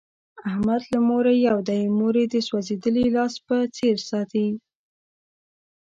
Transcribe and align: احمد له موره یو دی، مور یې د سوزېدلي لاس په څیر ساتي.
احمد 0.49 0.81
له 0.91 0.99
موره 1.09 1.33
یو 1.47 1.57
دی، 1.69 1.81
مور 1.97 2.15
یې 2.21 2.25
د 2.33 2.35
سوزېدلي 2.49 3.05
لاس 3.15 3.33
په 3.47 3.55
څیر 3.75 3.97
ساتي. 4.09 4.47